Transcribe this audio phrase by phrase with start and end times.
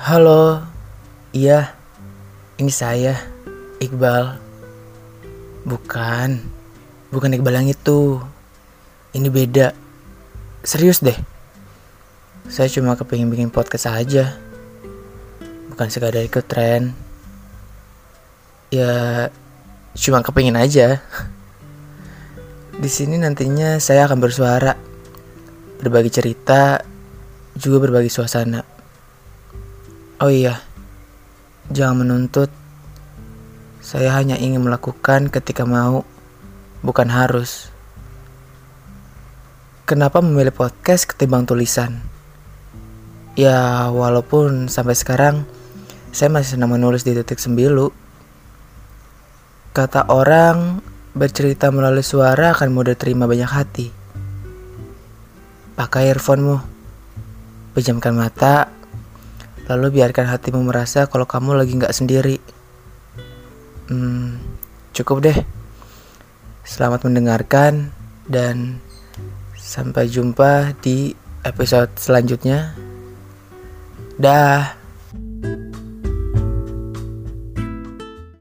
[0.00, 0.64] Halo,
[1.28, 1.76] iya,
[2.56, 3.20] ini saya,
[3.84, 4.40] Iqbal.
[5.68, 6.40] Bukan,
[7.12, 8.16] bukan Iqbal yang itu.
[9.12, 9.76] Ini beda.
[10.64, 11.20] Serius deh.
[12.48, 14.40] Saya cuma kepingin bikin podcast aja.
[15.68, 16.96] Bukan sekadar ikut tren.
[18.72, 19.28] Ya,
[20.00, 21.04] cuma kepingin aja.
[22.72, 24.80] Di sini nantinya saya akan bersuara,
[25.76, 26.80] berbagi cerita,
[27.52, 28.79] juga berbagi suasana.
[30.20, 30.60] Oh iya,
[31.72, 32.52] jangan menuntut.
[33.80, 36.04] Saya hanya ingin melakukan ketika mau,
[36.84, 37.72] bukan harus.
[39.88, 42.04] Kenapa memilih podcast ketimbang tulisan?
[43.32, 45.48] Ya, walaupun sampai sekarang
[46.12, 47.88] saya masih senang menulis di titik sembilu.
[49.72, 50.84] Kata orang,
[51.16, 53.88] bercerita melalui suara akan mudah terima banyak hati.
[55.80, 56.60] Pakai earphonemu,
[57.72, 58.79] pejamkan mata,
[59.70, 62.42] Lalu biarkan hatimu merasa kalau kamu lagi nggak sendiri.
[63.86, 64.42] Hmm,
[64.90, 65.38] cukup deh.
[66.66, 67.94] Selamat mendengarkan
[68.26, 68.82] dan
[69.54, 71.14] sampai jumpa di
[71.46, 72.74] episode selanjutnya.
[74.18, 74.79] Dah.